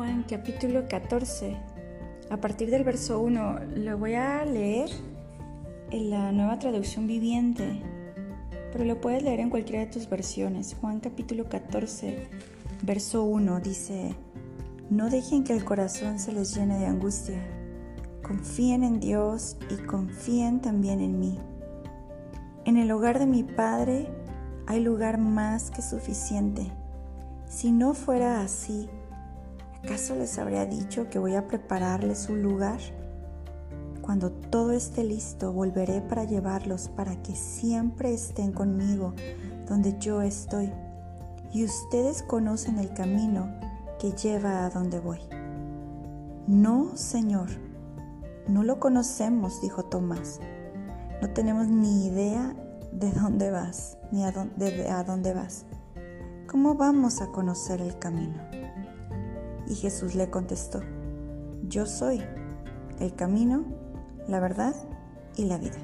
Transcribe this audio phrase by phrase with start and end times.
[0.00, 1.58] Juan capítulo 14.
[2.30, 4.88] A partir del verso 1 lo voy a leer
[5.90, 7.82] en la nueva traducción viviente,
[8.72, 10.74] pero lo puedes leer en cualquiera de tus versiones.
[10.80, 12.28] Juan capítulo 14,
[12.80, 14.14] verso 1 dice,
[14.88, 17.42] no dejen que el corazón se les llene de angustia.
[18.22, 21.38] Confíen en Dios y confíen también en mí.
[22.64, 24.08] En el hogar de mi Padre
[24.66, 26.72] hay lugar más que suficiente.
[27.50, 28.88] Si no fuera así,
[29.84, 32.80] ¿acaso les habría dicho que voy a prepararles un lugar?
[34.00, 39.14] Cuando todo esté listo, volveré para llevarlos para que siempre estén conmigo
[39.68, 40.72] donde yo estoy.
[41.52, 43.52] Y ustedes conocen el camino
[43.98, 45.20] que lleva a donde voy.
[46.46, 47.48] No, Señor,
[48.48, 50.40] no lo conocemos, dijo Tomás.
[51.20, 52.56] No tenemos ni idea
[52.92, 55.66] de dónde vas, ni a dónde, a dónde vas.
[56.50, 58.42] ¿cómo vamos a conocer el camino?
[59.70, 60.80] Y Jesús le contestó,
[61.68, 62.20] yo soy
[62.98, 63.62] el camino,
[64.26, 64.74] la verdad
[65.36, 65.78] y la vida.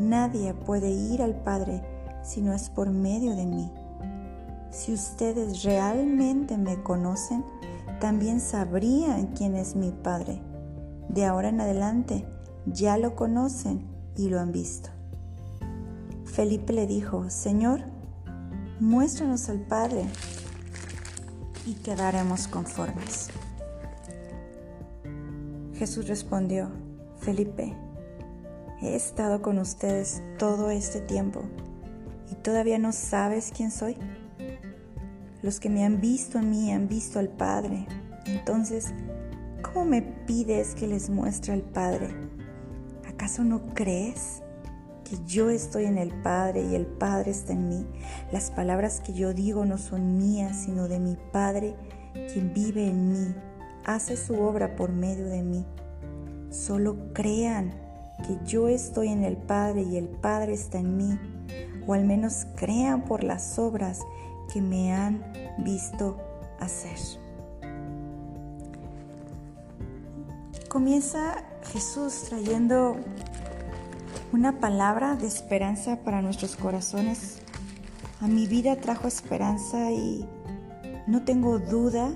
[0.00, 1.80] Nadie puede ir al Padre
[2.24, 3.70] si no es por medio de mí.
[4.72, 7.44] Si ustedes realmente me conocen,
[8.00, 10.42] también sabrían quién es mi Padre.
[11.08, 12.26] De ahora en adelante
[12.66, 14.90] ya lo conocen y lo han visto.
[16.24, 17.80] Felipe le dijo, Señor,
[18.80, 20.04] muéstranos al Padre
[21.68, 23.28] y quedaremos conformes.
[25.74, 26.70] Jesús respondió,
[27.20, 27.74] Felipe,
[28.80, 31.42] he estado con ustedes todo este tiempo
[32.30, 33.96] y todavía no sabes quién soy.
[35.42, 37.86] Los que me han visto en mí han visto al Padre.
[38.24, 38.86] Entonces,
[39.62, 42.08] ¿cómo me pides que les muestre al Padre?
[43.06, 44.42] ¿Acaso no crees?
[45.08, 47.86] Que yo estoy en el Padre y el Padre está en mí.
[48.32, 51.74] Las palabras que yo digo no son mías, sino de mi Padre,
[52.32, 53.34] quien vive en mí,
[53.84, 55.64] hace su obra por medio de mí.
[56.50, 57.72] Solo crean
[58.26, 61.18] que yo estoy en el Padre y el Padre está en mí,
[61.86, 64.00] o al menos crean por las obras
[64.52, 65.24] que me han
[65.58, 66.18] visto
[66.60, 66.98] hacer.
[70.68, 72.96] Comienza Jesús trayendo
[74.32, 77.38] una palabra de esperanza para nuestros corazones.
[78.20, 80.28] A mi vida trajo esperanza y
[81.06, 82.10] no tengo duda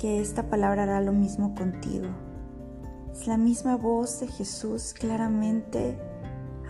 [0.00, 2.06] que esta palabra hará lo mismo contigo.
[3.12, 5.98] Es la misma voz de Jesús claramente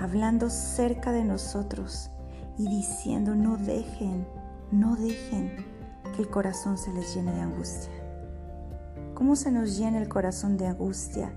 [0.00, 2.10] hablando cerca de nosotros
[2.56, 4.26] y diciendo no dejen,
[4.70, 5.56] no dejen
[6.16, 7.92] que el corazón se les llene de angustia.
[9.14, 11.32] ¿Cómo se nos llena el corazón de angustia?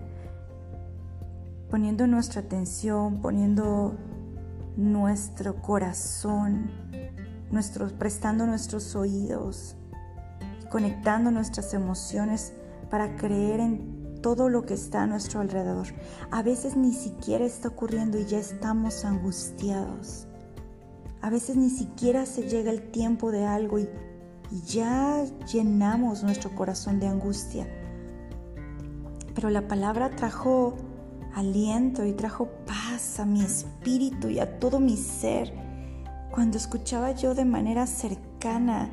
[1.70, 3.96] Poniendo nuestra atención, poniendo
[4.76, 6.72] nuestro corazón,
[7.98, 9.76] prestando nuestros oídos,
[10.70, 12.54] conectando nuestras emociones
[12.90, 15.88] para creer en todo lo que está a nuestro alrededor.
[16.32, 20.28] A veces ni siquiera está ocurriendo y ya estamos angustiados.
[21.22, 23.90] A veces ni siquiera se llega el tiempo de algo y
[24.66, 27.68] ya llenamos nuestro corazón de angustia.
[29.34, 30.76] Pero la palabra trajo
[31.38, 35.54] aliento y trajo paz a mi espíritu y a todo mi ser.
[36.32, 38.90] Cuando escuchaba yo de manera cercana,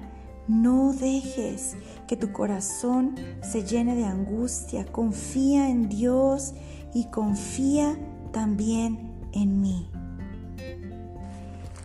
[0.46, 1.74] no dejes
[2.06, 4.84] que tu corazón se llene de angustia.
[4.84, 6.52] Confía en Dios
[6.92, 7.98] y confía
[8.30, 9.90] también en mí.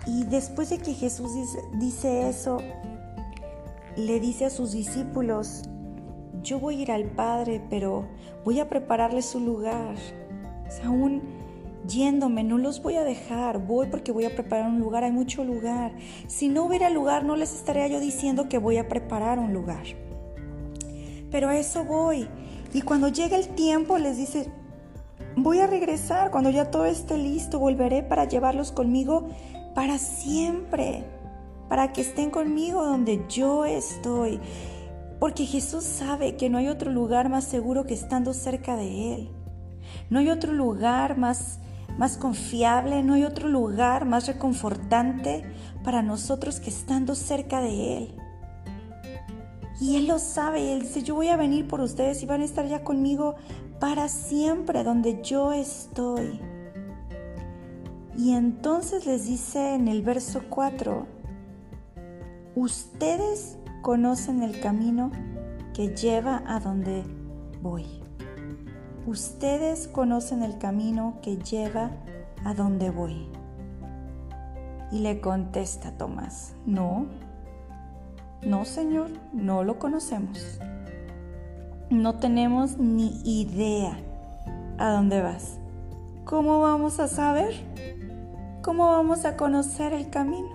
[0.06, 1.31] Y después de que Jesús
[1.80, 2.58] dice, eso,
[3.96, 5.64] le dice a sus discípulos,
[6.44, 8.08] yo voy a ir al Padre, pero
[8.44, 9.96] voy a prepararle su lugar
[10.84, 11.22] aún
[11.88, 15.44] yéndome, no los voy a dejar, voy porque voy a preparar un lugar, hay mucho
[15.44, 15.94] lugar.
[16.28, 19.84] Si no hubiera lugar, no les estaría yo diciendo que voy a preparar un lugar.
[21.31, 22.28] Pero a eso voy.
[22.74, 24.52] Y cuando llega el tiempo, les dice,
[25.35, 29.29] voy a regresar, cuando ya todo esté listo, volveré para llevarlos conmigo
[29.74, 31.03] para siempre,
[31.67, 34.40] para que estén conmigo donde yo estoy.
[35.20, 39.29] Porque Jesús sabe que no hay otro lugar más seguro que estando cerca de Él.
[40.09, 41.59] No hay otro lugar más,
[41.97, 45.44] más confiable, no hay otro lugar más reconfortante
[45.84, 48.16] para nosotros que estando cerca de Él.
[49.80, 52.46] Y Él lo sabe, Él dice, yo voy a venir por ustedes y van a
[52.46, 53.36] estar ya conmigo
[53.80, 56.41] para siempre donde yo estoy.
[58.18, 61.08] Y entonces les dice en el verso 4,
[62.56, 65.12] ustedes conocen el camino
[65.74, 67.06] que lleva a donde
[67.62, 67.98] voy.
[69.07, 71.91] Ustedes conocen el camino que lleva
[72.46, 73.28] a donde voy.
[74.91, 77.05] Y le contesta Tomás, no,
[78.41, 80.59] no Señor, no lo conocemos.
[81.90, 83.97] no tenemos ni idea
[84.78, 85.57] a dónde vas.
[86.25, 87.53] ¿Cómo vamos a saber?
[88.61, 90.49] ¿Cómo vamos a conocer el camino?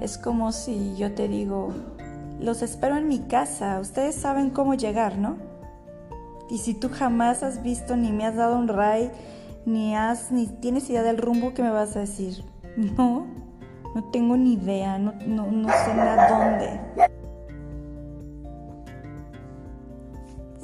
[0.00, 1.72] Es como si yo te digo,
[2.40, 5.47] los espero en mi casa, ustedes saben cómo llegar, ¿no?
[6.50, 9.10] Y si tú jamás has visto ni me has dado un ray,
[9.66, 12.42] ni has ni tienes idea del rumbo que me vas a decir,
[12.76, 13.26] no,
[13.94, 16.80] no tengo ni idea, no, no, no sé a dónde.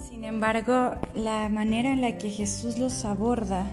[0.08, 3.66] Sin embargo, la manera en la que Jesús los aborda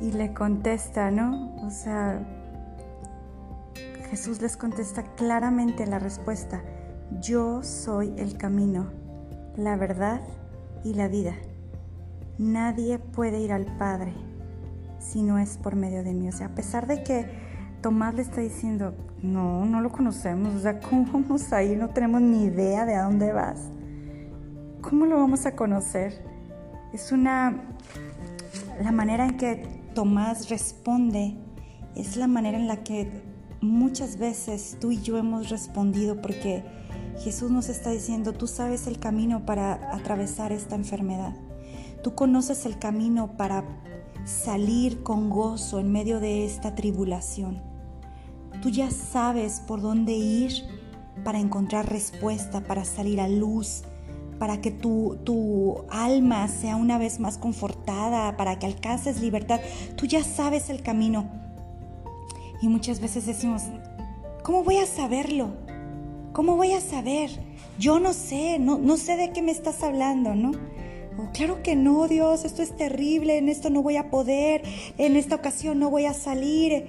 [0.00, 1.54] y le contesta, ¿no?
[1.64, 2.20] O sea,
[4.10, 6.62] Jesús les contesta claramente la respuesta.
[7.20, 8.90] Yo soy el camino,
[9.56, 10.20] la verdad
[10.84, 11.34] y la vida.
[12.38, 14.12] Nadie puede ir al Padre
[14.98, 16.28] si no es por medio de mí.
[16.28, 17.26] O sea, a pesar de que
[17.80, 21.62] Tomás le está diciendo, no, no lo conocemos, o sea, ¿cómo vamos a?
[21.62, 23.58] No tenemos ni idea de a dónde vas.
[24.80, 26.22] ¿Cómo lo vamos a conocer?
[26.92, 27.62] Es una,
[28.82, 31.36] la manera en que Tomás responde,
[31.94, 33.22] es la manera en la que
[33.60, 36.64] muchas veces tú y yo hemos respondido porque
[37.20, 41.34] Jesús nos está diciendo, tú sabes el camino para atravesar esta enfermedad.
[42.02, 43.64] Tú conoces el camino para
[44.24, 47.62] salir con gozo en medio de esta tribulación.
[48.62, 50.52] Tú ya sabes por dónde ir
[51.22, 53.82] para encontrar respuesta, para salir a luz,
[54.38, 59.60] para que tu, tu, alma sea una vez más confortada, para que alcances libertad.
[59.96, 61.30] Tú ya sabes el camino.
[62.60, 63.62] Y muchas veces decimos,
[64.42, 65.63] ¿cómo voy a saberlo?
[66.34, 67.30] ¿Cómo voy a saber?
[67.78, 70.50] Yo no sé, no, no sé de qué me estás hablando, ¿no?
[71.16, 74.62] Oh, claro que no, Dios, esto es terrible, en esto no voy a poder,
[74.98, 76.86] en esta ocasión no voy a salir.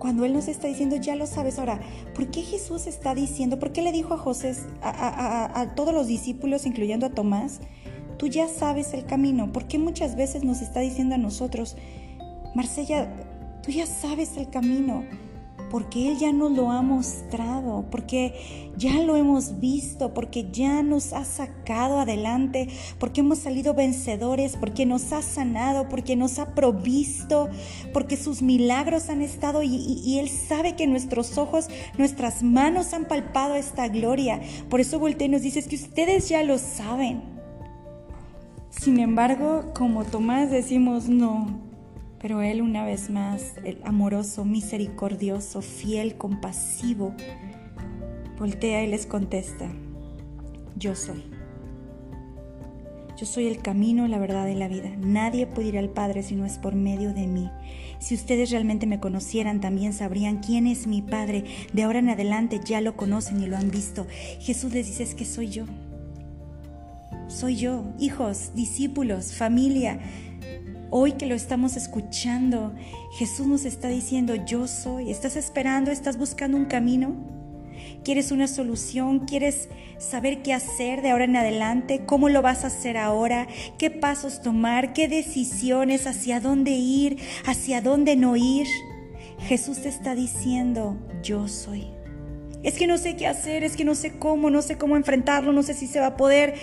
[0.00, 1.60] Cuando Él nos está diciendo, ya lo sabes.
[1.60, 1.78] Ahora,
[2.16, 6.08] ¿por qué Jesús está diciendo, por qué le dijo a José, a, a todos los
[6.08, 7.60] discípulos, incluyendo a Tomás,
[8.16, 9.52] tú ya sabes el camino?
[9.52, 11.76] ¿Por qué muchas veces nos está diciendo a nosotros,
[12.56, 13.14] Marcella,
[13.62, 15.04] tú ya sabes el camino?
[15.70, 21.12] Porque Él ya nos lo ha mostrado, porque ya lo hemos visto, porque ya nos
[21.12, 22.68] ha sacado adelante,
[22.98, 27.48] porque hemos salido vencedores, porque nos ha sanado, porque nos ha provisto,
[27.92, 33.54] porque sus milagros han estado y, Él sabe que nuestros ojos, nuestras manos han palpado
[33.54, 34.40] esta gloria.
[34.68, 37.22] Por eso voltea y nos dice que ustedes ya lo saben.
[38.70, 41.67] Sin embargo, como Tomás decimos, no,
[42.20, 47.14] pero Él una vez más, el amoroso, misericordioso, fiel, compasivo,
[48.38, 49.68] voltea y les contesta,
[50.76, 51.24] yo soy.
[53.18, 54.90] Yo soy el camino, la verdad y la vida.
[54.96, 57.50] Nadie puede ir al Padre si no es por medio de mí.
[57.98, 61.44] Si ustedes realmente me conocieran, también sabrían quién es mi Padre.
[61.72, 64.06] De ahora en adelante ya lo conocen y lo han visto.
[64.38, 65.64] Jesús les dice es que soy yo.
[67.26, 69.98] Soy yo, hijos, discípulos, familia.
[70.90, 72.72] Hoy que lo estamos escuchando,
[73.18, 75.10] Jesús nos está diciendo, yo soy.
[75.10, 75.90] ¿Estás esperando?
[75.90, 77.14] ¿Estás buscando un camino?
[78.04, 79.20] ¿Quieres una solución?
[79.20, 79.68] ¿Quieres
[79.98, 82.06] saber qué hacer de ahora en adelante?
[82.06, 83.48] ¿Cómo lo vas a hacer ahora?
[83.76, 84.94] ¿Qué pasos tomar?
[84.94, 86.06] ¿Qué decisiones?
[86.06, 87.18] ¿Hacia dónde ir?
[87.44, 88.66] ¿Hacia dónde no ir?
[89.40, 91.97] Jesús te está diciendo, yo soy.
[92.62, 95.52] Es que no sé qué hacer, es que no sé cómo, no sé cómo enfrentarlo,
[95.52, 96.54] no sé si se va a poder,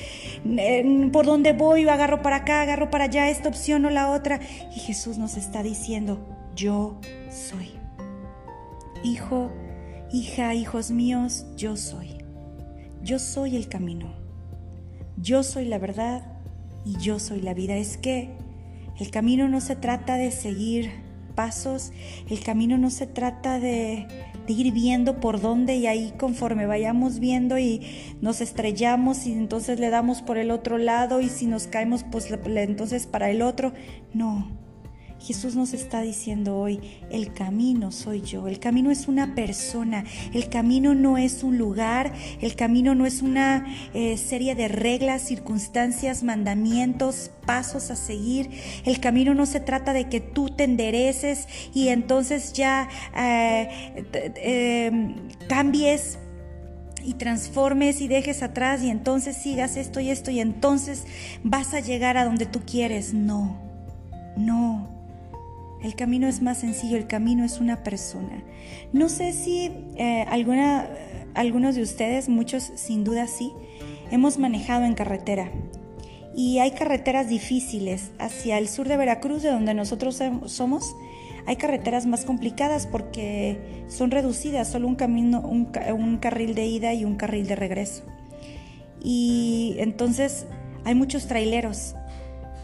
[1.14, 4.40] por dónde voy, agarro para acá, agarro para allá, esta opción o la otra.
[4.76, 7.00] Y Jesús nos está diciendo, yo
[7.30, 7.72] soy.
[9.04, 9.52] Hijo,
[10.12, 12.18] hija, hijos míos, yo soy.
[13.02, 14.14] Yo soy el camino.
[15.18, 16.24] Yo soy la verdad
[16.84, 17.78] y yo soy la vida.
[17.78, 18.36] Es que
[19.00, 21.05] el camino no se trata de seguir
[21.36, 21.92] pasos,
[22.30, 24.08] el camino no se trata de
[24.48, 27.82] ir viendo por dónde y ahí conforme vayamos viendo y
[28.22, 32.30] nos estrellamos y entonces le damos por el otro lado y si nos caemos pues
[32.32, 33.74] entonces para el otro.
[34.14, 34.65] No,
[35.26, 36.80] Jesús nos está diciendo hoy,
[37.10, 40.04] el camino soy yo, el camino es una persona,
[40.34, 43.66] el camino no es un lugar, el camino no es una
[43.96, 48.52] eh, serie de reglas, circunstancias, mandamientos, pasos a seguir,
[48.86, 54.06] el camino no se trata de que tú te endereces y entonces ya eh,
[54.36, 55.16] em,
[55.50, 56.20] cambies
[57.04, 61.06] y transformes y dejes atrás y entonces sigas esto y esto y entonces
[61.44, 63.16] vas a llegar a donde tú quieres.
[63.16, 63.58] No,
[64.38, 64.95] no.
[65.84, 68.44] El camino es más sencillo, el camino es una persona.
[68.94, 70.26] No sé si eh,
[71.34, 73.52] algunos de ustedes, muchos sin duda sí,
[74.12, 75.52] hemos manejado en carretera.
[76.36, 80.96] Y hay carreteras difíciles hacia el sur de Veracruz, de donde nosotros somos.
[81.48, 87.06] Hay carreteras más complicadas porque son reducidas, solo un camino, un carril de ida y
[87.06, 88.04] un carril de regreso.
[89.02, 90.48] Y entonces
[90.84, 91.96] hay muchos traileros,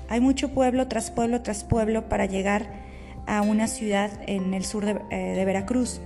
[0.10, 2.82] hay mucho pueblo tras pueblo tras pueblo para llegar
[3.32, 6.02] a una ciudad en el sur de, eh, de Veracruz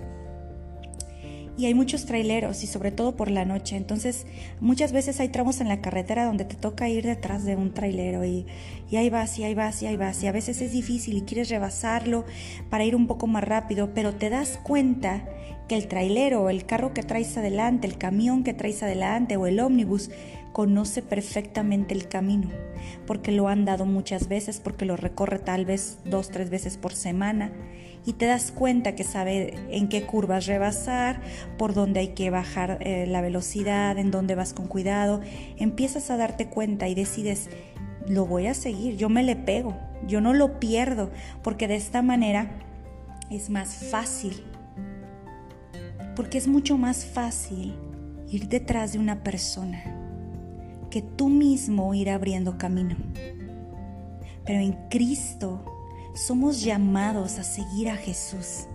[1.58, 3.78] y hay muchos traileros y sobre todo por la noche.
[3.78, 4.28] Entonces
[4.60, 8.26] muchas veces hay tramos en la carretera donde te toca ir detrás de un trailero
[8.26, 8.46] y,
[8.92, 11.22] y ahí vas y ahí vas y ahí vas y a veces es difícil y
[11.22, 12.26] quieres rebasarlo
[12.70, 15.28] para ir un poco más rápido, pero te das cuenta
[15.68, 19.60] que el trailero, el carro que traes adelante, el camión que traes adelante o el
[19.60, 20.12] ómnibus
[20.56, 22.50] conoce perfectamente el camino,
[23.06, 26.94] porque lo han dado muchas veces, porque lo recorre tal vez dos, tres veces por
[26.94, 27.52] semana
[28.06, 31.20] y te das cuenta que sabe en qué curvas rebasar,
[31.58, 35.20] por dónde hay que bajar eh, la velocidad, en dónde vas con cuidado.
[35.58, 37.50] Empiezas a darte cuenta y decides,
[38.08, 39.76] lo voy a seguir, yo me le pego,
[40.08, 41.12] yo no lo pierdo,
[41.44, 42.50] porque de esta manera
[43.30, 44.42] es más fácil.
[46.16, 47.76] Porque es mucho más fácil
[48.30, 50.05] ir detrás de una persona
[50.96, 52.96] que tú mismo ir abriendo camino.
[54.46, 55.66] Pero en Cristo
[56.14, 58.68] somos llamados a seguir a Jesús.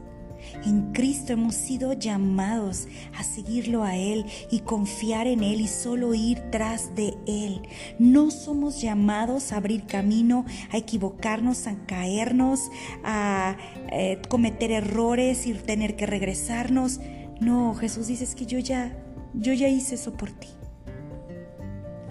[0.67, 6.13] En Cristo hemos sido llamados a seguirlo a Él y confiar en Él y solo
[6.13, 7.63] ir tras de Él.
[7.99, 12.71] No somos llamados a abrir camino, a equivocarnos, a caernos,
[13.03, 13.57] a
[13.93, 17.01] eh, cometer errores y tener que regresarnos.
[17.41, 18.95] No, Jesús dice que yo ya,
[19.33, 20.49] yo ya hice eso por ti.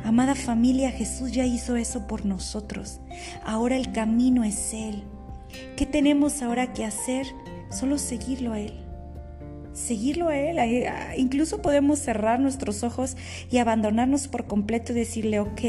[0.03, 2.99] Amada familia, Jesús ya hizo eso por nosotros.
[3.43, 5.03] Ahora el camino es Él.
[5.75, 7.27] ¿Qué tenemos ahora que hacer?
[7.69, 8.73] Solo seguirlo a Él.
[9.73, 10.57] Seguirlo a Él.
[11.17, 13.17] Incluso podemos cerrar nuestros ojos
[13.51, 15.61] y abandonarnos por completo y decirle, ok,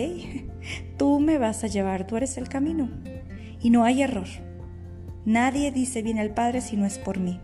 [0.97, 2.89] tú me vas a llevar, tú eres el camino.
[3.61, 4.29] Y no hay error.
[5.25, 7.41] Nadie dice bien al Padre si no es por mí.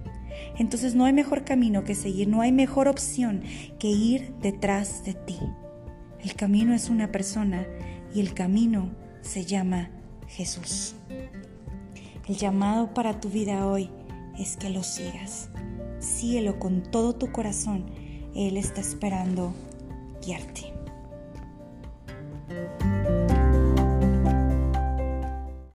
[0.58, 3.42] Entonces no hay mejor camino que seguir, no hay mejor opción
[3.78, 5.38] que ir detrás de ti.
[6.22, 7.66] El camino es una persona
[8.14, 9.90] y el camino se llama
[10.28, 10.94] Jesús.
[12.26, 13.90] El llamado para tu vida hoy
[14.38, 15.48] es que lo sigas.
[16.00, 17.86] Síguelo con todo tu corazón.
[18.34, 19.54] Él está esperando
[20.24, 20.75] guiarte.